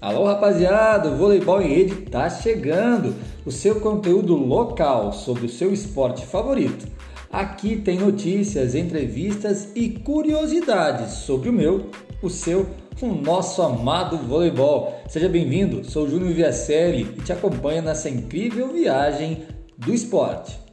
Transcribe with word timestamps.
Alô 0.00 0.24
rapaziada, 0.24 1.10
o 1.10 1.16
Voleibol 1.18 1.60
em 1.60 1.68
Rede 1.68 1.94
tá 2.06 2.30
chegando, 2.30 3.14
o 3.44 3.52
seu 3.52 3.80
conteúdo 3.80 4.34
local 4.34 5.12
sobre 5.12 5.44
o 5.44 5.48
seu 5.48 5.74
esporte 5.74 6.24
favorito. 6.24 6.86
Aqui 7.30 7.76
tem 7.76 7.98
notícias, 7.98 8.74
entrevistas 8.74 9.68
e 9.74 9.90
curiosidades 9.90 11.10
sobre 11.18 11.50
o 11.50 11.52
meu, 11.52 11.90
o 12.22 12.30
seu, 12.30 12.66
o 13.02 13.08
nosso 13.08 13.60
amado 13.60 14.16
voleibol. 14.16 15.02
Seja 15.06 15.28
bem-vindo, 15.28 15.84
sou 15.84 16.08
Júnior 16.08 16.32
Viacelli 16.32 17.02
e 17.18 17.20
te 17.20 17.34
acompanho 17.34 17.82
nessa 17.82 18.08
incrível 18.08 18.72
viagem 18.72 19.42
do 19.76 19.92
esporte. 19.92 20.69